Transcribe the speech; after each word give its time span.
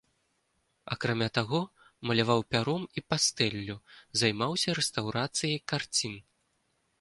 Акрамя 0.93 1.27
таго, 1.37 1.59
маляваў 2.11 2.41
пяром 2.53 2.87
і 3.01 3.03
пастэллю, 3.13 3.77
займаўся 4.23 4.69
рэстаўрацыяй 4.81 5.59
карцін. 5.75 6.19